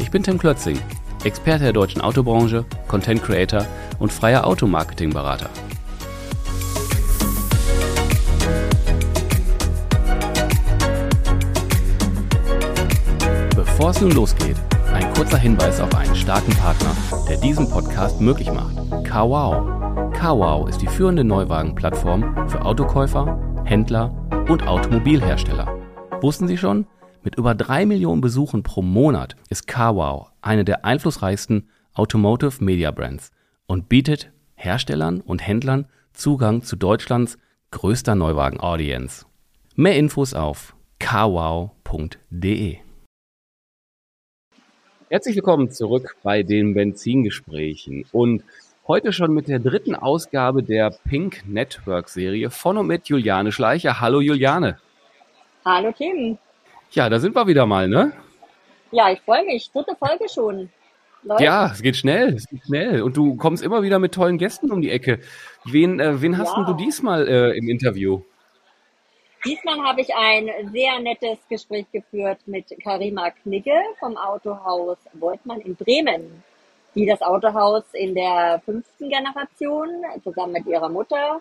[0.00, 0.78] Ich bin Tim Klötzing,
[1.24, 3.66] Experte der deutschen Autobranche, Content Creator
[3.98, 5.50] und freier Automarketing-Berater.
[13.54, 14.56] Bevor es nun losgeht,
[14.92, 16.96] ein kurzer Hinweis auf einen starken Partner,
[17.28, 18.76] der diesen Podcast möglich macht.
[19.04, 20.12] CarWow.
[20.14, 24.14] CarWow ist die führende Neuwagenplattform für Autokäufer, Händler
[24.48, 25.68] und Automobilhersteller.
[26.22, 26.86] Wussten Sie schon?
[27.22, 33.30] Mit über drei Millionen Besuchen pro Monat ist CarWow eine der einflussreichsten Automotive Media Brands
[33.66, 37.36] und bietet Herstellern und Händlern Zugang zu Deutschlands
[37.72, 39.26] größter Neuwagen-Audience.
[39.76, 42.78] Mehr Infos auf carwow.de.
[45.10, 48.44] Herzlich willkommen zurück bei den Benzingesprächen und
[48.88, 54.00] heute schon mit der dritten Ausgabe der Pink Network Serie von und mit Juliane Schleicher.
[54.00, 54.78] Hallo Juliane.
[55.66, 56.38] Hallo Tim.
[56.92, 58.12] Ja, da sind wir wieder mal, ne?
[58.90, 59.70] Ja, ich freue mich.
[59.70, 60.70] Dritte Folge schon.
[61.22, 61.42] Läuft.
[61.42, 63.02] Ja, es geht schnell, es geht schnell.
[63.02, 65.20] Und du kommst immer wieder mit tollen Gästen um die Ecke.
[65.64, 66.64] Wen, äh, wen hast ja.
[66.64, 68.22] du diesmal äh, im Interview?
[69.44, 75.76] Diesmal habe ich ein sehr nettes Gespräch geführt mit Karima Knigge vom Autohaus Woltmann in
[75.76, 76.42] Bremen,
[76.94, 79.88] die das Autohaus in der fünften Generation
[80.24, 81.40] zusammen mit ihrer Mutter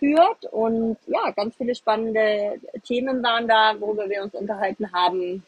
[0.00, 0.46] führt.
[0.46, 5.44] Und ja, ganz viele spannende Themen waren da, worüber wir uns unterhalten haben.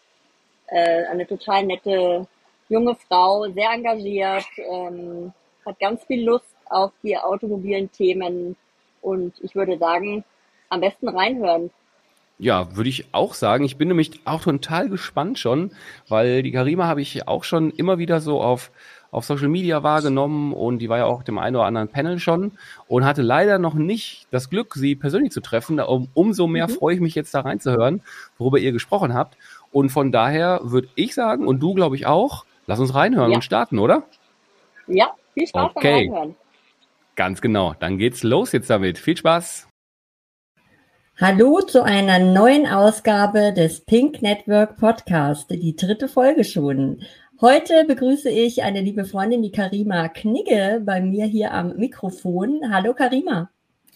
[0.68, 2.28] Äh, eine total nette
[2.68, 5.32] junge Frau, sehr engagiert, ähm,
[5.66, 8.56] hat ganz viel Lust auf die automobilen Themen.
[9.00, 10.24] Und ich würde sagen,
[10.68, 11.70] am besten reinhören.
[12.42, 13.64] Ja, würde ich auch sagen.
[13.64, 15.70] Ich bin nämlich auch total gespannt schon,
[16.08, 18.72] weil die Karima habe ich auch schon immer wieder so auf
[19.12, 22.52] auf Social Media wahrgenommen und die war ja auch dem einen oder anderen Panel schon
[22.88, 25.78] und hatte leider noch nicht das Glück, sie persönlich zu treffen.
[25.78, 26.72] Um, umso mehr mhm.
[26.72, 28.02] freue ich mich jetzt da reinzuhören,
[28.38, 29.36] worüber ihr gesprochen habt.
[29.70, 33.36] Und von daher würde ich sagen, und du glaube ich auch, lass uns reinhören ja.
[33.36, 34.02] und starten, oder?
[34.88, 36.06] Ja, viel Spaß okay.
[36.08, 36.36] beim Reinhören.
[37.14, 37.74] Ganz genau.
[37.78, 38.98] Dann geht's los jetzt damit.
[38.98, 39.68] Viel Spaß.
[41.24, 47.00] Hallo zu einer neuen Ausgabe des Pink Network Podcast, die dritte Folge schon.
[47.40, 52.62] Heute begrüße ich eine liebe Freundin, die Karima Knigge, bei mir hier am Mikrofon.
[52.74, 53.48] Hallo Karima.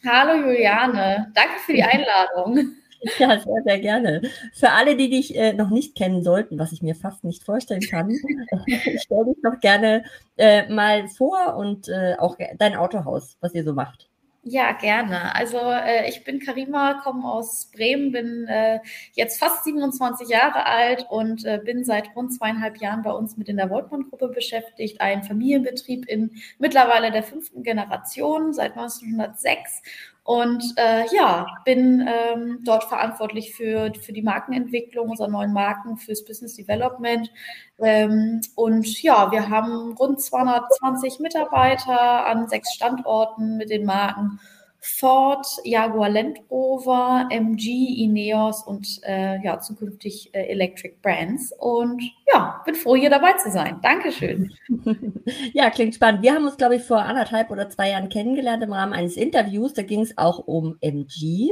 [0.06, 2.76] Hallo Juliane, danke für die Einladung.
[3.18, 4.22] Ja, sehr, sehr gerne.
[4.52, 7.80] Für alle, die dich äh, noch nicht kennen sollten, was ich mir fast nicht vorstellen
[7.80, 8.08] kann,
[8.68, 10.04] stell dich doch gerne
[10.36, 14.08] äh, mal vor und äh, auch dein Autohaus, was ihr so macht.
[14.48, 15.34] Ja, gerne.
[15.34, 18.78] Also äh, ich bin Karima, komme aus Bremen, bin äh,
[19.14, 23.48] jetzt fast 27 Jahre alt und äh, bin seit rund zweieinhalb Jahren bei uns mit
[23.48, 25.00] in der Woltmann-Gruppe beschäftigt.
[25.00, 26.30] Ein Familienbetrieb in
[26.60, 29.82] mittlerweile der fünften Generation seit 1906
[30.26, 36.24] und äh, ja, bin ähm, dort verantwortlich für, für die Markenentwicklung unserer neuen Marken, fürs
[36.24, 37.30] Business Development.
[37.78, 44.40] Ähm, und ja, wir haben rund 220 Mitarbeiter an sechs Standorten mit den Marken
[44.86, 51.52] Ford, Jaguar Land Rover, MG, Ineos und äh, ja, zukünftig äh, Electric Brands.
[51.58, 52.02] Und
[52.32, 53.78] ja, bin froh, hier dabei zu sein.
[53.82, 54.52] Dankeschön.
[55.52, 56.22] ja, klingt spannend.
[56.22, 59.74] Wir haben uns, glaube ich, vor anderthalb oder zwei Jahren kennengelernt im Rahmen eines Interviews.
[59.74, 61.50] Da ging es auch um MG.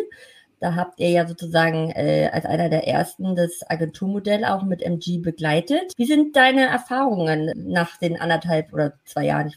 [0.61, 5.19] Da habt ihr ja sozusagen äh, als einer der ersten das Agenturmodell auch mit MG
[5.19, 5.93] begleitet.
[5.97, 9.53] Wie sind deine Erfahrungen nach den anderthalb oder zwei Jahren?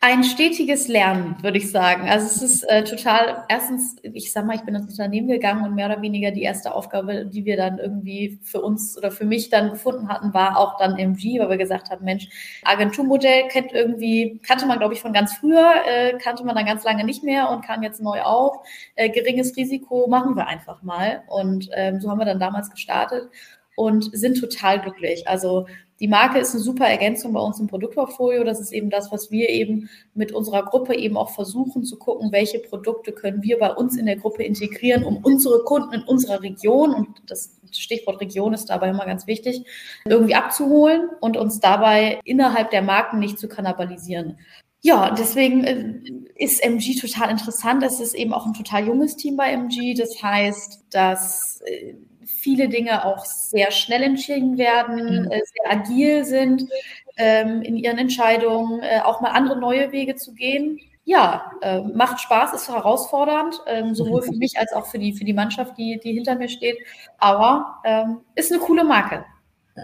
[0.00, 2.08] Ein stetiges Lernen, würde ich sagen.
[2.08, 5.74] Also es ist äh, total, erstens, ich sag mal, ich bin ins Unternehmen gegangen und
[5.74, 9.48] mehr oder weniger die erste Aufgabe, die wir dann irgendwie für uns oder für mich
[9.48, 12.28] dann gefunden hatten, war auch dann MG, weil wir gesagt haben, Mensch,
[12.62, 16.84] Agenturmodell kennt irgendwie, kannte man, glaube ich, von ganz früher, äh, kannte man dann ganz
[16.84, 18.58] lange nicht mehr und kam jetzt neu auf.
[18.96, 21.22] Äh, geringes Risiko machen wir einfach mal.
[21.26, 23.30] Und ähm, so haben wir dann damals gestartet
[23.76, 25.26] und sind total glücklich.
[25.26, 25.66] Also
[26.00, 28.44] die Marke ist eine super Ergänzung bei uns im Produktportfolio.
[28.44, 32.32] Das ist eben das, was wir eben mit unserer Gruppe eben auch versuchen zu gucken,
[32.32, 36.42] welche Produkte können wir bei uns in der Gruppe integrieren, um unsere Kunden in unserer
[36.42, 39.64] Region, und das Stichwort Region ist dabei immer ganz wichtig,
[40.04, 44.38] irgendwie abzuholen und uns dabei innerhalb der Marken nicht zu kannibalisieren.
[44.86, 45.94] Ja, deswegen äh,
[46.36, 47.82] ist MG total interessant.
[47.82, 49.94] Es ist eben auch ein total junges Team bei MG.
[49.94, 51.94] Das heißt, dass äh,
[52.24, 55.30] viele Dinge auch sehr schnell entschieden werden, mhm.
[55.32, 56.68] äh, sehr agil sind.
[57.16, 60.78] ähm, in ihren Entscheidungen, äh, auch mal andere neue Wege zu gehen.
[61.02, 65.24] Ja, äh, macht Spaß, ist herausfordernd, ähm, sowohl für mich als auch für die, für
[65.24, 66.78] die Mannschaft, die, die hinter mir steht.
[67.18, 69.24] Aber ähm, ist eine coole Marke.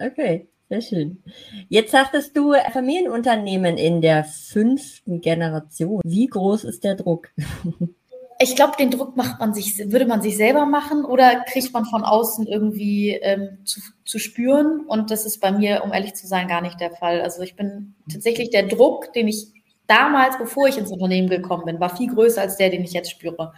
[0.07, 0.47] Okay.
[0.73, 1.23] Sehr schön.
[1.69, 6.01] Jetzt sagtest du Familienunternehmen in der fünften Generation.
[6.03, 7.29] Wie groß ist der Druck?
[8.39, 11.85] Ich glaube, den Druck macht man sich, würde man sich selber machen oder kriegt man
[11.85, 14.81] von außen irgendwie ähm, zu, zu spüren?
[14.89, 17.21] Und das ist bei mir, um ehrlich zu sein, gar nicht der Fall.
[17.21, 19.47] Also ich bin tatsächlich der Druck, den ich
[19.93, 23.11] damals, bevor ich ins Unternehmen gekommen bin, war viel größer als der, den ich jetzt
[23.11, 23.53] spüre.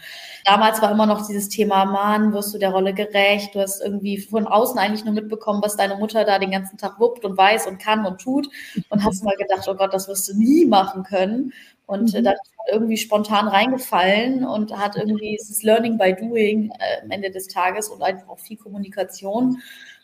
[0.44, 3.54] Damals war immer noch dieses Thema, Mann, wirst du der Rolle gerecht?
[3.54, 6.98] Du hast irgendwie von außen eigentlich nur mitbekommen, was deine Mutter da den ganzen Tag
[6.98, 8.48] wuppt und weiß und kann und tut
[8.88, 11.52] und hast mal gedacht, oh Gott, das wirst du nie machen können.
[11.86, 12.24] Und äh, mhm.
[12.24, 17.30] da ist irgendwie spontan reingefallen und hat irgendwie dieses Learning by Doing äh, am Ende
[17.30, 19.58] des Tages und einfach auch viel Kommunikation.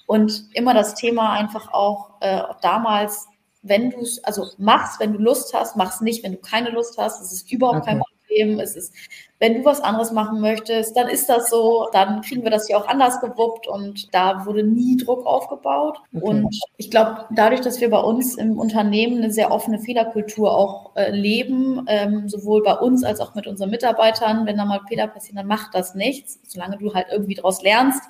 [0.06, 3.28] Und immer das Thema einfach auch äh, damals
[3.62, 6.96] wenn du es, also machst, wenn du Lust hast, mach's nicht, wenn du keine Lust
[6.98, 7.20] hast.
[7.20, 7.90] Es ist überhaupt okay.
[7.90, 8.60] kein Problem.
[8.60, 8.94] Es ist,
[9.38, 12.78] wenn du was anderes machen möchtest, dann ist das so, dann kriegen wir das hier
[12.78, 15.98] auch anders gewuppt und da wurde nie Druck aufgebaut.
[16.14, 16.24] Okay.
[16.24, 20.96] Und ich glaube, dadurch, dass wir bei uns im Unternehmen eine sehr offene Fehlerkultur auch
[20.96, 25.06] äh, leben, ähm, sowohl bei uns als auch mit unseren Mitarbeitern, wenn da mal Fehler
[25.06, 28.02] passieren, dann macht das nichts, solange du halt irgendwie daraus lernst.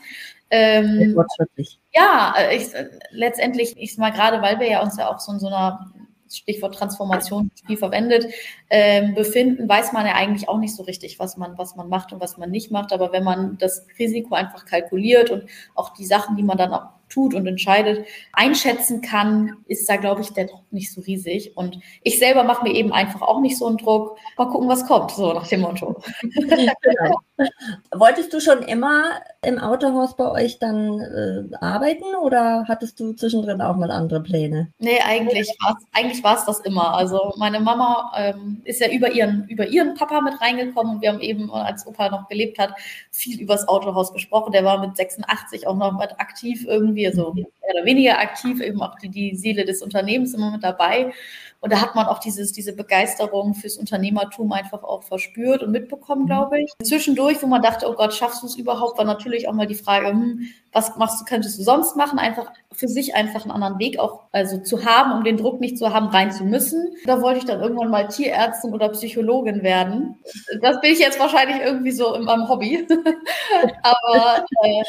[0.51, 1.17] Ähm,
[1.93, 5.33] ja, äh, ich, äh, letztendlich, ich mal gerade, weil wir ja uns ja auch so
[5.33, 5.93] in so einer
[6.29, 8.27] Stichwort Transformation viel verwendet,
[8.69, 12.13] ähm, befinden, weiß man ja eigentlich auch nicht so richtig, was man, was man macht
[12.13, 12.93] und was man nicht macht.
[12.93, 15.45] Aber wenn man das Risiko einfach kalkuliert und
[15.75, 20.23] auch die Sachen, die man dann auch tut und entscheidet, einschätzen kann, ist da, glaube
[20.23, 21.57] ich, der Druck nicht so riesig.
[21.57, 24.17] Und ich selber mache mir eben einfach auch nicht so einen Druck.
[24.39, 26.01] Mal gucken, was kommt, so nach dem Motto.
[26.23, 27.21] Genau.
[27.95, 29.05] Wolltest du schon immer
[29.43, 34.73] im Autohaus bei euch dann äh, arbeiten oder hattest du zwischendrin auch mal andere Pläne?
[34.79, 36.95] Nee, eigentlich war es eigentlich war's das immer.
[36.95, 41.11] Also meine Mama ähm, ist ja über ihren, über ihren Papa mit reingekommen und wir
[41.11, 42.75] haben eben, als Opa noch gelebt hat,
[43.11, 44.53] viel über das Autohaus gesprochen.
[44.53, 48.61] Der war mit 86 auch noch mit aktiv irgendwie irgendwie, also mehr oder weniger aktiv,
[48.61, 51.13] eben auch die, die Seele des Unternehmens immer mit dabei.
[51.61, 56.27] Und da hat man auch dieses, diese Begeisterung fürs Unternehmertum einfach auch verspürt und mitbekommen,
[56.27, 56.73] glaube ich.
[56.83, 59.75] Zwischendurch, wo man dachte, oh Gott, schaffst du es überhaupt, war natürlich auch mal die
[59.75, 62.19] Frage, hm, was machst du, könntest du sonst machen?
[62.19, 65.79] Einfach für sich einfach einen anderen Weg auch also zu haben, um den Druck nicht
[65.79, 66.95] zu haben, rein zu müssen.
[67.05, 70.17] Da wollte ich dann irgendwann mal Tierärztin oder Psychologin werden.
[70.63, 72.87] Das bin ich jetzt wahrscheinlich irgendwie so in meinem Hobby.
[73.83, 74.83] Aber äh,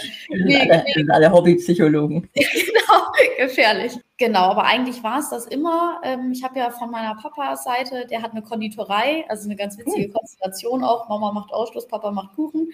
[0.44, 2.30] nee, alle, alle Hobbypsychologen.
[2.33, 3.98] genau, gefährlich.
[4.21, 6.00] Genau, aber eigentlich war es das immer.
[6.03, 10.06] Ähm, ich habe ja von meiner Papa-Seite, der hat eine Konditorei, also eine ganz witzige
[10.06, 10.13] hm.
[10.13, 11.09] Konstellation auch.
[11.09, 12.71] Mama macht Ausschluss, Papa macht Kuchen.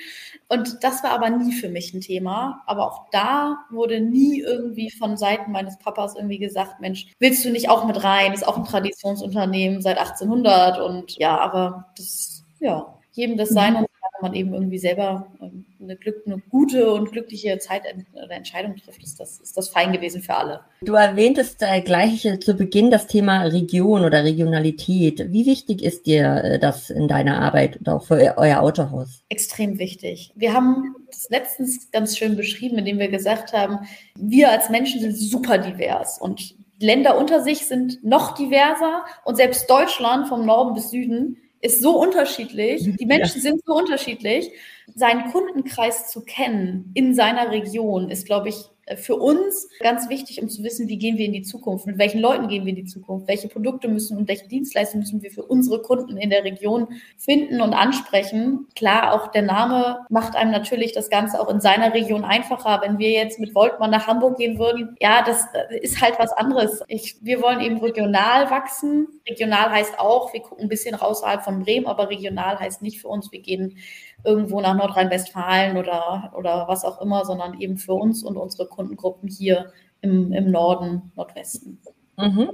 [0.49, 2.63] Und das war aber nie für mich ein Thema.
[2.65, 7.49] Aber auch da wurde nie irgendwie von Seiten meines Papas irgendwie gesagt, Mensch, willst du
[7.49, 8.33] nicht auch mit rein?
[8.33, 13.79] Ist auch ein Traditionsunternehmen seit 1800 und ja, aber das, ja, jedem das sein mhm.
[13.79, 13.86] und
[14.21, 17.83] man eben irgendwie selber ähm, eine, Glück, eine gute und glückliche Zeit
[18.13, 20.61] oder Entscheidung trifft, ist das, ist das fein gewesen für alle.
[20.81, 25.31] Du erwähntest äh, gleich zu Beginn das Thema Region oder Regionalität.
[25.31, 29.23] Wie wichtig ist dir äh, das in deiner Arbeit und auch für euer Autohaus?
[29.29, 30.31] Extrem wichtig.
[30.35, 35.15] Wir haben das letztens ganz schön beschrieben, indem wir gesagt haben, wir als Menschen sind
[35.15, 40.91] super divers und Länder unter sich sind noch diverser und selbst Deutschland vom Norden bis
[40.91, 42.95] Süden ist so unterschiedlich.
[42.97, 43.41] Die Menschen ja.
[43.41, 44.51] sind so unterschiedlich.
[44.95, 48.55] Seinen Kundenkreis zu kennen in seiner Region ist, glaube ich,
[48.95, 52.19] für uns ganz wichtig, um zu wissen, wie gehen wir in die Zukunft, mit welchen
[52.19, 55.43] Leuten gehen wir in die Zukunft, welche Produkte müssen und welche Dienstleistungen müssen wir für
[55.43, 58.67] unsere Kunden in der Region finden und ansprechen.
[58.75, 62.79] Klar, auch der Name macht einem natürlich das Ganze auch in seiner Region einfacher.
[62.81, 65.45] Wenn wir jetzt mit Voltmann nach Hamburg gehen würden, ja, das
[65.81, 66.81] ist halt was anderes.
[66.87, 69.07] Ich, wir wollen eben regional wachsen.
[69.27, 73.09] Regional heißt auch, wir gucken ein bisschen außerhalb von Bremen, aber regional heißt nicht für
[73.09, 73.77] uns, wir gehen
[74.23, 79.29] irgendwo nach Nordrhein-Westfalen oder, oder was auch immer, sondern eben für uns und unsere Kundengruppen
[79.29, 79.71] hier
[80.01, 81.79] im, im Norden, Nordwesten.
[82.17, 82.49] Mhm.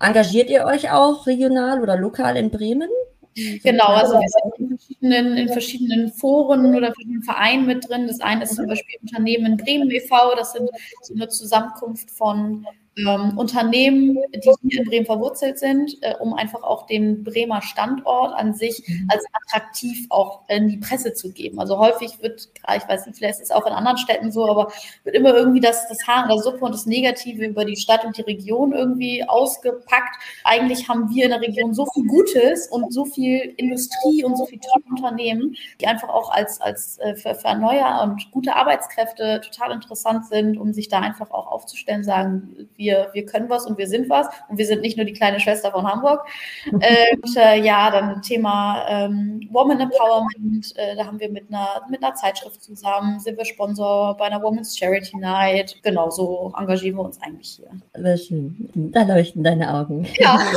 [0.00, 2.88] engagiert ihr euch auch regional oder lokal in Bremen?
[3.34, 8.06] Genau, also wir sind in verschiedenen, in verschiedenen Foren oder verschiedenen Vereinen mit drin.
[8.06, 10.70] Das eine ist zum Beispiel Unternehmen Bremen e.V., das sind
[11.02, 12.64] so eine Zusammenkunft von
[12.96, 18.34] ähm, Unternehmen, die hier in Bremen verwurzelt sind, äh, um einfach auch den Bremer Standort
[18.34, 19.08] an sich mhm.
[19.10, 21.58] als attraktiv auch in die Presse zu geben.
[21.58, 24.72] Also häufig wird, ich weiß nicht, vielleicht ist es auch in anderen Städten so, aber
[25.02, 28.04] wird immer irgendwie das, das Haar in der Suppe und das Negative über die Stadt
[28.04, 30.16] und die Region irgendwie ausgepackt.
[30.44, 34.46] Eigentlich haben wir in der Region so viel Gutes und so viel Industrie und so
[34.46, 39.40] viel tolle Unternehmen, die einfach auch als, als äh, für, für Neuer und gute Arbeitskräfte
[39.40, 43.66] total interessant sind, um sich da einfach auch aufzustellen, sagen, wie wir, wir können was
[43.66, 46.20] und wir sind was und wir sind nicht nur die kleine Schwester von Hamburg.
[46.72, 52.02] und äh, ja, dann Thema ähm, Woman Empowerment, äh, da haben wir mit einer, mit
[52.02, 55.76] einer Zeitschrift zusammen, sind wir Sponsor bei einer Women's Charity Night.
[55.82, 57.70] Genau, so engagieren wir uns eigentlich hier.
[57.94, 58.70] Sehr schön.
[58.74, 60.06] Da leuchten deine Augen.
[60.18, 60.34] Ja.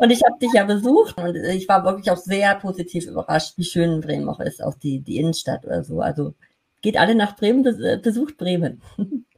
[0.00, 3.54] und ich habe hab dich ja besucht und ich war wirklich auch sehr positiv überrascht,
[3.56, 6.00] wie schön Bremen auch ist, auch die, die Innenstadt oder so.
[6.00, 6.34] Also
[6.82, 7.62] geht alle nach Bremen,
[8.02, 8.82] besucht Bremen.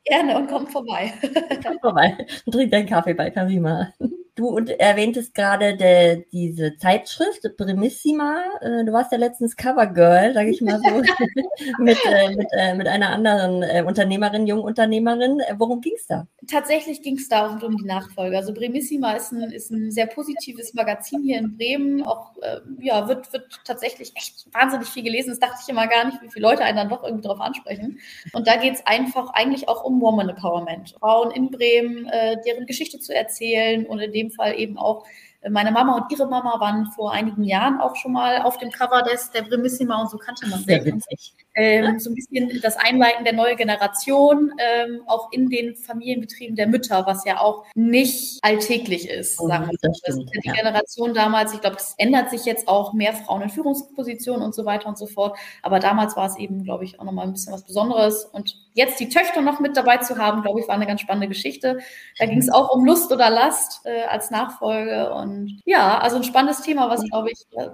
[0.06, 1.12] Gerne und kommt vorbei.
[1.64, 3.92] kommt vorbei und trinkt einen Kaffee bei Karima.
[4.37, 8.45] Du und erwähntest gerade de, diese Zeitschrift Primissima.
[8.61, 10.90] Äh, du warst ja letztens Covergirl, sage ich mal so,
[11.78, 15.40] mit, äh, mit, äh, mit einer anderen Unternehmerin, Jungunternehmerin.
[15.40, 16.26] Äh, worum ging es da?
[16.50, 18.37] Tatsächlich ging es da um die Nachfolge.
[18.37, 22.02] Also Primissima ist ein, ist ein sehr positives Magazin hier in Bremen.
[22.02, 22.33] Auch
[22.78, 25.31] ja, wird, wird tatsächlich echt wahnsinnig viel gelesen.
[25.31, 28.00] Das dachte ich immer gar nicht, wie viele Leute einen dann doch irgendwie darauf ansprechen.
[28.35, 30.95] Und da geht es einfach eigentlich auch um Woman Empowerment.
[31.00, 32.07] Frauen in Bremen,
[32.45, 35.04] deren Geschichte zu erzählen und in dem dem Fall eben auch
[35.49, 39.02] meine Mama und ihre Mama waren vor einigen Jahren auch schon mal auf dem Cover
[39.02, 41.35] des der Primissima und so kannte man Sehr witzig.
[41.56, 46.66] Ähm, so ein bisschen das Einleiten der neuen Generation, ähm, auch in den Familienbetrieben der
[46.66, 50.52] Mütter, was ja auch nicht alltäglich ist, oh, sagen wir das, das ist die ja.
[50.52, 54.64] Generation damals, ich glaube, es ändert sich jetzt auch mehr Frauen in Führungspositionen und so
[54.64, 55.38] weiter und so fort.
[55.62, 58.25] Aber damals war es eben, glaube ich, auch nochmal ein bisschen was Besonderes.
[58.25, 61.28] Und jetzt die Töchter noch mit dabei zu haben, glaube ich, war eine ganz spannende
[61.28, 61.78] Geschichte.
[62.18, 65.12] Da ging es auch um Lust oder Last äh, als Nachfolge.
[65.14, 67.68] Und ja, also ein spannendes Thema, was, glaube ich, äh,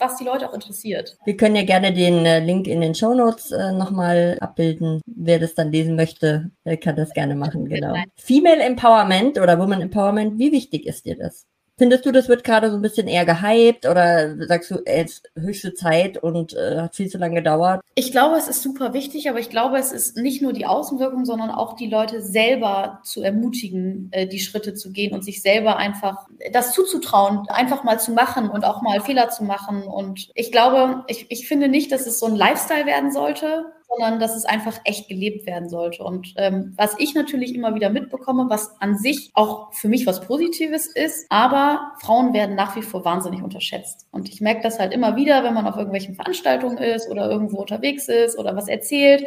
[0.00, 1.16] was die Leute auch interessiert.
[1.24, 5.00] Wir können ja gerne den äh, Link in den Show Notes äh, nochmal abbilden.
[5.06, 7.68] Wer das dann lesen möchte, äh, kann das gerne machen.
[7.68, 7.94] Genau.
[8.16, 11.46] Female Empowerment oder Woman Empowerment, wie wichtig ist dir das?
[11.80, 15.72] Findest du, das wird gerade so ein bisschen eher gehypt oder sagst du, es höchste
[15.72, 17.80] Zeit und äh, hat viel zu lange gedauert?
[17.94, 21.24] Ich glaube, es ist super wichtig, aber ich glaube, es ist nicht nur die Außenwirkung,
[21.24, 25.78] sondern auch die Leute selber zu ermutigen, äh, die Schritte zu gehen und sich selber
[25.78, 29.84] einfach das zuzutrauen, einfach mal zu machen und auch mal Fehler zu machen.
[29.84, 34.20] Und ich glaube, ich, ich finde nicht, dass es so ein Lifestyle werden sollte, sondern
[34.20, 36.04] dass es einfach echt gelebt werden sollte.
[36.04, 40.20] Und ähm, was ich natürlich immer wieder mitbekomme, was an sich auch für mich was
[40.20, 44.06] Positives ist, aber Frauen werden nach wie vor wahnsinnig unterschätzt.
[44.12, 47.58] Und ich merke das halt immer wieder, wenn man auf irgendwelchen Veranstaltungen ist oder irgendwo
[47.58, 49.24] unterwegs ist oder was erzählt.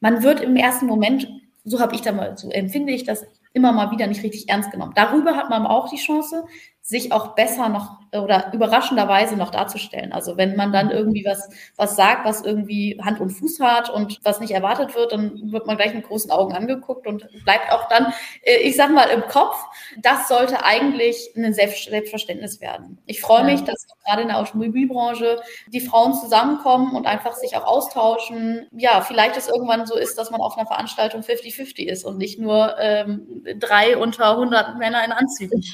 [0.00, 1.28] Man wird im ersten Moment,
[1.64, 4.70] so habe ich da mal, so empfinde ich das immer mal wieder nicht richtig ernst
[4.70, 4.92] genommen.
[4.94, 6.44] Darüber hat man auch die Chance,
[6.86, 10.12] sich auch besser noch oder überraschenderweise noch darzustellen.
[10.12, 14.20] Also wenn man dann irgendwie was, was sagt, was irgendwie Hand und Fuß hat und
[14.22, 17.88] was nicht erwartet wird, dann wird man gleich mit großen Augen angeguckt und bleibt auch
[17.88, 19.56] dann, äh, ich sag mal, im Kopf.
[19.98, 22.98] Das sollte eigentlich ein Selbstverständnis werden.
[23.06, 27.64] Ich freue mich, dass gerade in der Automobilbranche die Frauen zusammenkommen und einfach sich auch
[27.64, 28.68] austauschen.
[28.70, 32.38] Ja, vielleicht es irgendwann so ist, dass man auf einer Veranstaltung 50-50 ist und nicht
[32.38, 35.64] nur ähm, drei unter 100 Männer in Anzügen.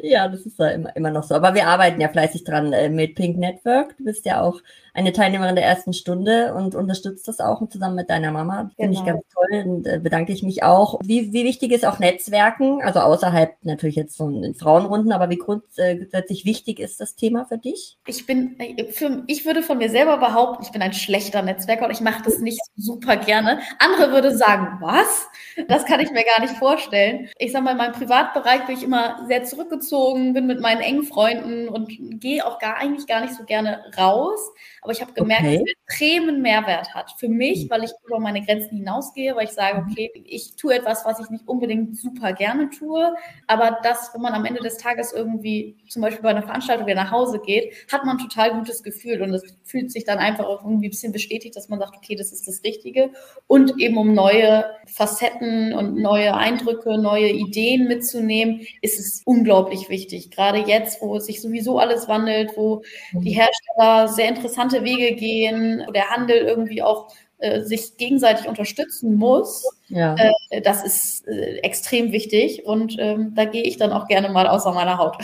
[0.01, 1.35] Ja, das ist ja immer, immer noch so.
[1.35, 3.97] Aber wir arbeiten ja fleißig dran äh, mit Pink Network.
[3.97, 4.61] Du bist ja auch
[4.95, 8.71] eine Teilnehmerin der ersten Stunde und unterstützt das auch zusammen mit deiner Mama.
[8.77, 8.99] Finde genau.
[8.99, 10.99] ich ganz toll und äh, bedanke ich mich auch.
[11.03, 16.45] Wie, wie wichtig ist auch Netzwerken, also außerhalb natürlich jetzt von Frauenrunden, aber wie grundsätzlich
[16.45, 17.97] wichtig ist das Thema für dich?
[18.07, 21.85] Ich bin, äh, für, ich würde von mir selber behaupten, ich bin ein schlechter Netzwerker
[21.85, 23.59] und ich mache das nicht super gerne.
[23.79, 25.27] Andere würden sagen, was?
[25.67, 27.29] Das kann ich mir gar nicht vorstellen.
[27.37, 31.03] Ich sage mal, in meinem Privatbereich bin ich immer sehr zurückgezogen, bin mit meinen engen
[31.03, 34.53] Freunden und gehe auch gar eigentlich gar nicht so gerne raus.
[34.85, 35.57] Aber ich habe gemerkt, okay.
[35.57, 37.69] dass es extremen Mehrwert hat für mich, hm.
[37.71, 39.91] weil ich über meine Grenzen hinausgehe, weil ich sage, mhm.
[39.91, 43.15] okay, ich tue etwas, was ich nicht unbedingt super gerne tue,
[43.47, 47.03] aber das, wenn man am Ende des Tages irgendwie zum Beispiel bei einer Veranstaltung wieder
[47.03, 50.45] nach Hause geht, hat man ein total gutes Gefühl und es fühlt sich dann einfach
[50.45, 53.09] auch irgendwie ein bisschen bestätigt, dass man sagt, okay, das ist das Richtige
[53.47, 60.29] und eben um neue Facetten und neue Eindrücke, neue Ideen mitzunehmen, ist es unglaublich wichtig.
[60.29, 63.41] Gerade jetzt, wo sich sowieso alles wandelt, wo die mhm.
[63.41, 69.67] Hersteller sehr interessante Wege gehen, der Handel irgendwie auch äh, sich gegenseitig unterstützen muss.
[69.87, 70.15] Ja.
[70.15, 74.47] Äh, das ist äh, extrem wichtig und ähm, da gehe ich dann auch gerne mal
[74.47, 75.17] außer meiner Haut.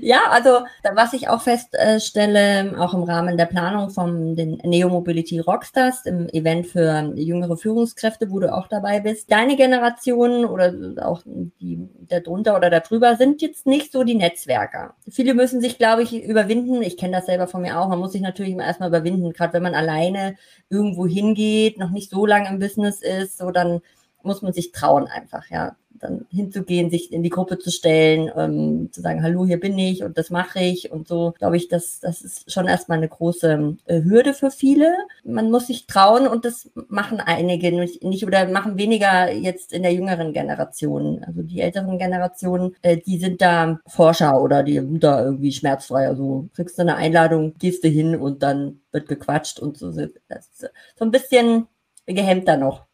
[0.00, 0.60] ja, also
[0.94, 6.28] was ich auch feststelle, auch im Rahmen der Planung von den Neo Mobility Rockstars, im
[6.28, 10.72] Event für jüngere Führungskräfte, wo du auch dabei bist, deine Generation oder
[11.02, 14.94] auch die darunter oder darüber sind jetzt nicht so die Netzwerker.
[15.08, 16.82] Viele müssen sich, glaube ich, überwinden.
[16.82, 17.88] Ich kenne das selber von mir auch.
[17.88, 20.36] Man muss sich natürlich immer erstmal überwinden, gerade wenn man alleine
[20.68, 23.80] irgendwo hingeht, noch nicht so lange im Business ist, so dann
[24.22, 25.76] muss man sich trauen einfach, ja.
[25.98, 30.02] dann hinzugehen, sich in die Gruppe zu stellen, ähm, zu sagen, hallo, hier bin ich
[30.02, 33.76] und das mache ich und so, glaube ich, das, das ist schon erstmal eine große
[33.84, 34.94] äh, Hürde für viele.
[35.24, 39.82] Man muss sich trauen und das machen einige nicht, nicht oder machen weniger jetzt in
[39.82, 41.22] der jüngeren Generation.
[41.24, 46.08] Also die älteren Generationen, äh, die sind da Forscher oder die sind da irgendwie schmerzfrei.
[46.08, 49.90] Also kriegst du eine Einladung, gehst du hin und dann wird gequatscht und so.
[49.90, 51.66] Das ist so ein bisschen
[52.14, 52.89] gehemmter noch.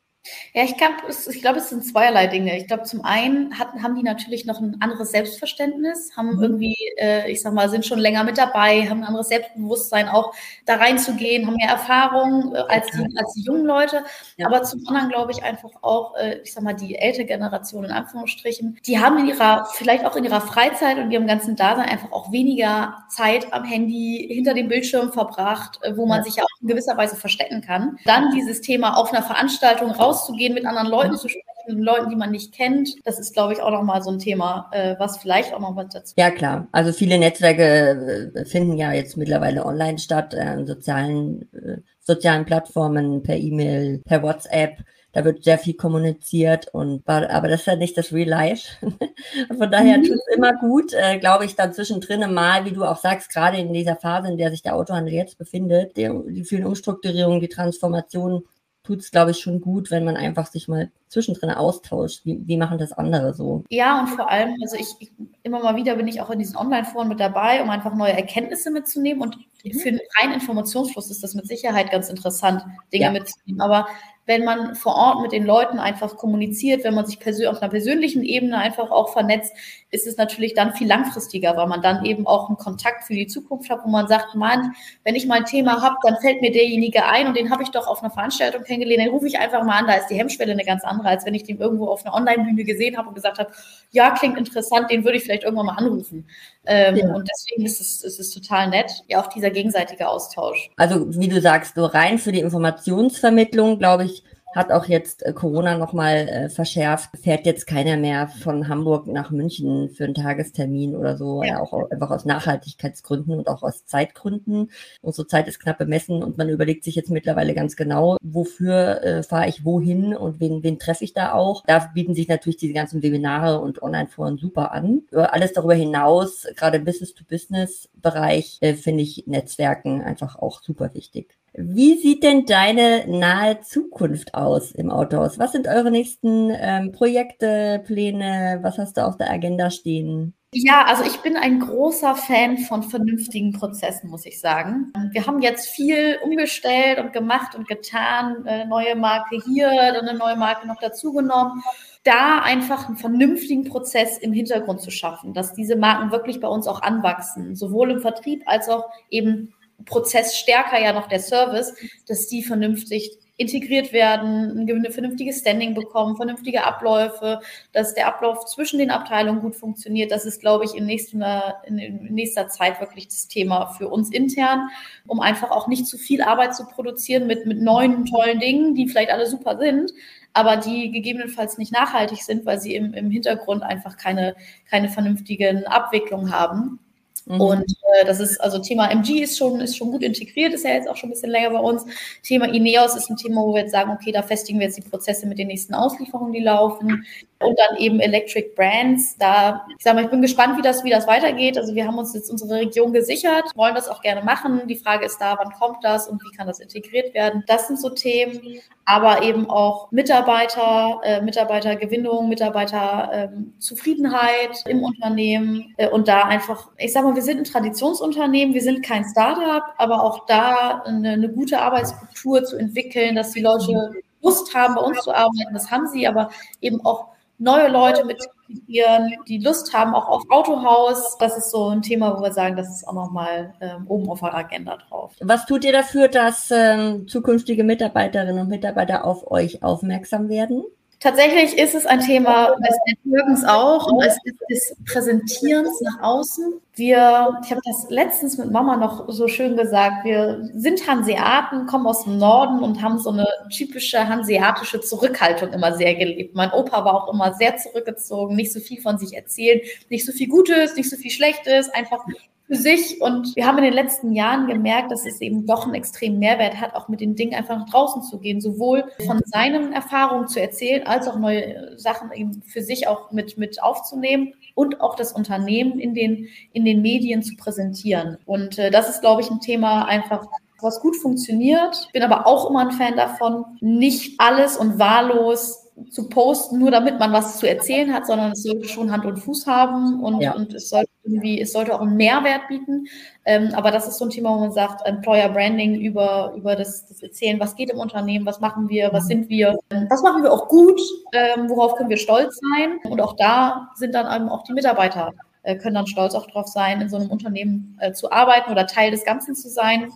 [0.53, 2.57] Ja, ich glaube, ich glaube, es sind zweierlei Dinge.
[2.57, 6.43] Ich glaube, zum einen hatten, haben die natürlich noch ein anderes Selbstverständnis, haben mhm.
[6.43, 10.35] irgendwie, äh, ich sag mal, sind schon länger mit dabei, haben ein anderes Selbstbewusstsein, auch
[10.65, 14.05] da reinzugehen, haben mehr Erfahrung äh, als, die, als die jungen Leute.
[14.37, 14.47] Ja.
[14.47, 17.91] Aber zum anderen glaube ich einfach auch, äh, ich sag mal, die ältere Generation in
[17.91, 22.13] Anführungsstrichen, die haben in ihrer, vielleicht auch in ihrer Freizeit und ihrem ganzen Dasein einfach
[22.13, 26.25] auch weniger Zeit am Handy hinter dem Bildschirm verbracht, äh, wo man ja.
[26.25, 27.99] sich ja auch in gewisser Weise verstecken kann.
[28.05, 32.11] Dann dieses Thema auf einer Veranstaltung raus rauszugehen, mit anderen Leuten zu sprechen, mit Leuten,
[32.11, 32.95] die man nicht kennt.
[33.05, 35.89] Das ist, glaube ich, auch nochmal so ein Thema, äh, was vielleicht auch noch was
[35.89, 36.15] dazu.
[36.17, 36.69] Ja, klar.
[36.73, 43.23] Also viele Netzwerke äh, finden ja jetzt mittlerweile online statt, äh, sozialen, äh, sozialen Plattformen,
[43.23, 44.79] per E-Mail, per WhatsApp.
[45.13, 48.69] Da wird sehr viel kommuniziert und aber das ist ja nicht das Real Life.
[49.57, 50.03] Von daher mhm.
[50.03, 53.57] tut es immer gut, äh, glaube ich, dann zwischendrin mal, wie du auch sagst, gerade
[53.57, 57.49] in dieser Phase, in der sich der Autohandel jetzt befindet, die, die vielen Umstrukturierungen, die
[57.49, 58.43] Transformationen,
[58.87, 62.25] tut es, glaube ich, schon gut, wenn man einfach sich mal zwischendrin austauscht.
[62.25, 63.65] Wie, wie machen das andere so?
[63.69, 65.13] Ja, und vor allem, also ich, ich
[65.43, 68.71] immer mal wieder bin ich auch in diesen Online-Foren mit dabei, um einfach neue Erkenntnisse
[68.71, 69.23] mitzunehmen.
[69.23, 69.73] Und mhm.
[69.73, 72.63] für einen reinen Informationsfluss ist das mit Sicherheit ganz interessant,
[72.93, 73.11] Dinge ja.
[73.11, 73.61] mitzunehmen.
[73.61, 73.89] Aber
[74.27, 78.23] wenn man vor Ort mit den Leuten einfach kommuniziert, wenn man sich auf einer persönlichen
[78.23, 79.53] Ebene einfach auch vernetzt,
[79.97, 83.27] ist es natürlich dann viel langfristiger, weil man dann eben auch einen Kontakt für die
[83.27, 84.75] Zukunft hat, wo man sagt, Mann,
[85.05, 87.71] wenn ich mal ein Thema habe, dann fällt mir derjenige ein und den habe ich
[87.71, 90.53] doch auf einer Veranstaltung kennengelernt, den rufe ich einfach mal an, da ist die Hemmschwelle
[90.53, 93.39] eine ganz andere, als wenn ich den irgendwo auf einer Online-Bühne gesehen habe und gesagt
[93.39, 93.51] habe,
[93.91, 96.29] ja, klingt interessant, den würde ich vielleicht irgendwann mal anrufen.
[96.67, 97.15] Ähm, ja.
[97.15, 100.71] Und deswegen ist es, ist es total nett, ja, auch dieser gegenseitige Austausch.
[100.77, 104.23] Also, wie du sagst, so rein für die Informationsvermittlung, glaube ich,
[104.57, 109.31] hat auch jetzt äh, Corona nochmal äh, verschärft, fährt jetzt keiner mehr von Hamburg nach
[109.31, 111.51] München für einen Tagestermin oder so, ja.
[111.51, 114.71] ja auch einfach aus Nachhaltigkeitsgründen und auch aus Zeitgründen.
[115.03, 119.23] Unsere Zeit ist knapp bemessen und man überlegt sich jetzt mittlerweile ganz genau, wofür äh,
[119.23, 121.63] fahre ich wohin und wen, wen treffe ich da auch.
[121.67, 125.03] Da bieten sich natürlich diese ganzen Webinare und Online-Foren super an.
[125.13, 131.37] Alles darüber hinaus, gerade im Business-to-Business-Bereich, äh, finde ich Netzwerken einfach auch super wichtig.
[131.59, 135.39] Wie sieht denn deine nahe Zukunft aus im Autohaus?
[135.39, 138.59] Was sind eure nächsten ähm, Projekte, Pläne?
[138.61, 140.35] Was hast du auf der Agenda stehen?
[140.53, 144.93] Ja, also ich bin ein großer Fan von vernünftigen Prozessen, muss ich sagen.
[145.13, 150.19] Wir haben jetzt viel umgestellt und gemacht und getan, eine neue Marke hier, dann eine
[150.19, 151.63] neue Marke noch dazugenommen.
[152.05, 156.67] Da einfach einen vernünftigen Prozess im Hintergrund zu schaffen, dass diese Marken wirklich bei uns
[156.67, 161.75] auch anwachsen, sowohl im Vertrieb als auch eben Prozess stärker ja noch der Service,
[162.07, 167.41] dass die vernünftig integriert werden, ein vernünftiges Standing bekommen, vernünftige Abläufe,
[167.73, 170.11] dass der Ablauf zwischen den Abteilungen gut funktioniert.
[170.11, 171.77] Das ist, glaube ich, in nächster, in
[172.15, 174.69] nächster Zeit wirklich das Thema für uns intern,
[175.07, 178.89] um einfach auch nicht zu viel Arbeit zu produzieren mit, mit neuen, tollen Dingen, die
[178.89, 179.93] vielleicht alle super sind,
[180.33, 184.35] aber die gegebenenfalls nicht nachhaltig sind, weil sie im, im Hintergrund einfach keine,
[184.71, 186.79] keine vernünftigen Abwicklungen haben.
[187.27, 187.41] Mhm.
[187.41, 190.71] Und äh, das ist, also Thema MG ist schon, ist schon gut integriert, ist ja
[190.71, 191.85] jetzt auch schon ein bisschen länger bei uns.
[192.23, 194.89] Thema Ineos ist ein Thema, wo wir jetzt sagen, okay, da festigen wir jetzt die
[194.89, 197.05] Prozesse mit den nächsten Auslieferungen, die laufen.
[197.41, 199.17] Und dann eben Electric Brands.
[199.19, 201.59] Da, ich sage mal, ich bin gespannt, wie das, wie das weitergeht.
[201.59, 204.67] Also wir haben uns jetzt unsere Region gesichert, wollen das auch gerne machen.
[204.69, 207.45] Die Frage ist da, wann kommt das und wie kann das integriert werden?
[207.47, 215.89] Das sind so Themen aber eben auch Mitarbeiter, äh, Mitarbeitergewinnung, Mitarbeiterzufriedenheit ähm, im Unternehmen äh,
[215.89, 220.05] und da einfach, ich sag mal, wir sind ein Traditionsunternehmen, wir sind kein Startup, aber
[220.05, 223.91] auch da eine, eine gute Arbeitskultur zu entwickeln, dass die Leute
[224.23, 228.19] Lust haben, bei uns zu arbeiten, das haben sie, aber eben auch neue Leute mit
[228.49, 231.17] integrieren, die Lust haben auch auf Autohaus.
[231.19, 234.21] Das ist so ein Thema, wo wir sagen, das ist auch nochmal ähm, oben auf
[234.21, 235.15] der Agenda drauf.
[235.21, 240.65] Was tut ihr dafür, dass ähm, zukünftige Mitarbeiterinnen und Mitarbeiter auf euch aufmerksam werden?
[240.99, 244.17] Tatsächlich ist es ein Thema des Networkens auch und des,
[244.51, 246.55] des Präsentierens nach außen.
[246.75, 251.87] Wir, ich habe das letztens mit Mama noch so schön gesagt, wir sind Hanseaten, kommen
[251.87, 256.35] aus dem Norden und haben so eine typische hanseatische Zurückhaltung immer sehr gelebt.
[256.35, 260.13] Mein Opa war auch immer sehr zurückgezogen, nicht so viel von sich erzählen, nicht so
[260.13, 262.07] viel Gutes, nicht so viel Schlechtes, einfach
[262.47, 263.01] für sich.
[263.01, 266.61] Und wir haben in den letzten Jahren gemerkt, dass es eben doch einen extremen Mehrwert
[266.61, 270.41] hat, auch mit den Dingen einfach nach draußen zu gehen, sowohl von seinen Erfahrungen zu
[270.41, 275.13] erzählen, als auch neue Sachen eben für sich auch mit, mit aufzunehmen und auch das
[275.13, 278.19] Unternehmen in den, in den Medien zu präsentieren.
[278.27, 280.27] Und äh, das ist, glaube ich, ein Thema einfach,
[280.61, 281.89] was gut funktioniert.
[281.93, 286.99] Bin aber auch immer ein Fan davon, nicht alles und wahllos zu posten, nur damit
[286.99, 290.35] man was zu erzählen hat, sondern es sollte schon Hand und Fuß haben und, ja.
[290.35, 292.87] und es sollte irgendwie, es sollte auch einen Mehrwert bieten.
[293.25, 296.87] Ähm, aber das ist so ein Thema, wo man sagt, Employer Branding über, über das,
[296.87, 299.09] das Erzählen, was geht im Unternehmen, was machen wir, was mhm.
[299.09, 299.59] sind wir,
[299.91, 300.81] was machen wir auch gut,
[301.13, 302.79] ähm, worauf können wir stolz sein.
[302.91, 306.49] Und auch da sind dann eben auch die Mitarbeiter, äh, können dann stolz auch drauf
[306.49, 309.91] sein, in so einem Unternehmen äh, zu arbeiten oder Teil des Ganzen zu sein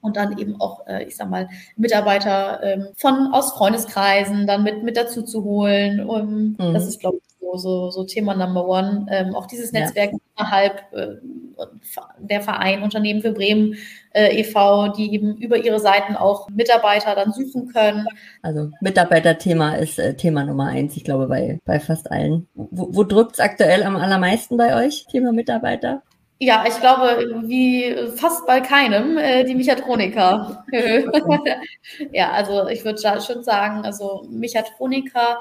[0.00, 4.82] und dann eben auch, äh, ich sag mal, Mitarbeiter ähm, von aus Freundeskreisen dann mit,
[4.82, 6.08] mit dazu zu holen.
[6.08, 6.74] Um, mhm.
[6.74, 9.06] Das ist, glaube ich, so, so, so Thema Number One.
[9.10, 10.18] Ähm, auch dieses Netzwerk ja.
[10.36, 11.16] innerhalb äh,
[12.18, 13.74] der Verein Unternehmen für Bremen
[14.12, 18.06] äh, e.V., die eben über ihre Seiten auch Mitarbeiter dann suchen können.
[18.42, 22.46] Also Mitarbeiterthema ist äh, Thema Nummer eins, ich glaube, bei, bei fast allen.
[22.54, 26.02] Wo, wo drückt es aktuell am allermeisten bei euch, Thema Mitarbeiter?
[26.40, 30.64] Ja, ich glaube, wie fast bei keinem, äh, die Mechatroniker.
[32.12, 35.38] ja, also ich würde schon sagen, also Mechatroniker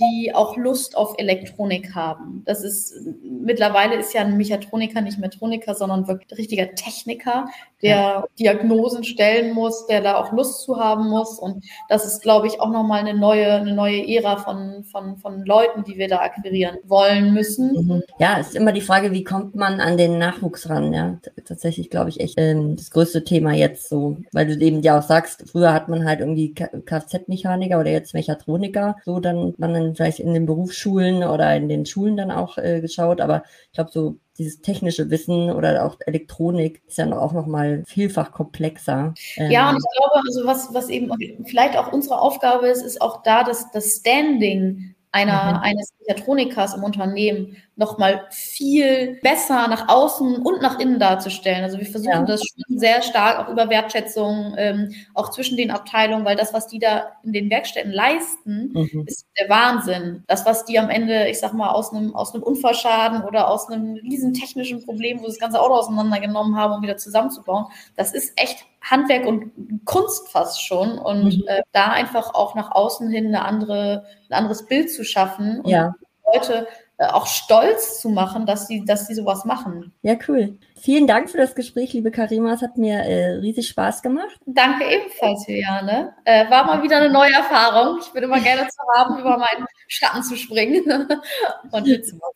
[0.00, 2.42] die auch Lust auf Elektronik haben.
[2.46, 7.46] Das ist mittlerweile ist ja ein Mechatroniker nicht Metroniker, sondern wirklich ein richtiger Techniker,
[7.80, 8.24] der ja.
[8.38, 11.38] Diagnosen stellen muss, der da auch Lust zu haben muss.
[11.38, 15.44] Und das ist, glaube ich, auch nochmal eine neue, eine neue Ära von, von, von
[15.44, 17.72] Leuten, die wir da akquirieren wollen müssen.
[17.72, 18.02] Mhm.
[18.18, 20.92] Ja, ist immer die Frage, wie kommt man an den Nachwuchs ran?
[20.92, 24.98] Ja, tatsächlich, glaube ich, echt ähm, das größte Thema jetzt so, weil du eben ja
[24.98, 29.94] auch sagst, früher hat man halt irgendwie Kfz-Mechaniker oder jetzt Mechatroniker, so dann man dann
[29.94, 33.90] vielleicht in den Berufsschulen oder in den Schulen dann auch äh, geschaut, aber ich glaube,
[33.92, 39.14] so dieses technische Wissen oder auch Elektronik ist ja auch noch mal vielfach komplexer.
[39.36, 41.10] Ja, und ähm, ich glaube, also was, was eben
[41.44, 45.60] vielleicht auch unsere Aufgabe ist, ist auch da, dass das Standing einer, mhm.
[45.62, 51.64] eines Mechatronikers im Unternehmen nochmal viel besser nach außen und nach innen darzustellen.
[51.64, 52.22] Also wir versuchen ja.
[52.22, 56.68] das schon sehr stark auch über Wertschätzung, ähm, auch zwischen den Abteilungen, weil das, was
[56.68, 59.04] die da in den Werkstätten leisten, mhm.
[59.06, 60.22] ist der Wahnsinn.
[60.28, 63.68] Das, was die am Ende, ich sag mal, aus einem, aus einem Unfallschaden oder aus
[63.68, 68.14] einem riesen technischen Problem, wo sie das ganze Auto auseinandergenommen haben, um wieder zusammenzubauen, das
[68.14, 69.50] ist echt Handwerk und
[69.84, 70.98] Kunst fast schon.
[70.98, 71.44] Und mhm.
[71.48, 75.70] äh, da einfach auch nach außen hin eine andere, ein anderes Bild zu schaffen und
[75.70, 75.93] ja.
[76.34, 76.66] Leute
[76.96, 79.92] äh, auch stolz zu machen, dass sie, dass sie sowas machen.
[80.02, 80.58] Ja, cool.
[80.76, 82.52] Vielen Dank für das Gespräch, liebe Karima.
[82.52, 84.38] Es hat mir äh, riesig Spaß gemacht.
[84.46, 86.14] Danke ebenfalls, Juliane.
[86.24, 87.98] Äh, war mal wieder eine neue Erfahrung.
[88.00, 90.84] Ich bin immer gerne zu haben, über meinen Schatten zu springen.
[91.72, 91.88] und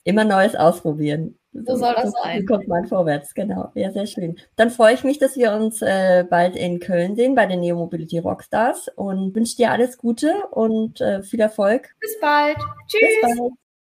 [0.03, 1.39] immer Neues ausprobieren.
[1.53, 2.45] So, soll das so sein.
[2.45, 3.71] Kommt man vorwärts, genau.
[3.75, 4.41] Ja, sehr schön.
[4.57, 7.77] Dann freue ich mich, dass wir uns äh, bald in Köln sehen bei den Neo
[7.77, 11.95] Mobility Rockstars und wünsche dir alles Gute und äh, viel Erfolg.
[12.01, 12.57] Bis bald.
[12.89, 13.01] Tschüss.
[13.23, 13.53] Bis bald.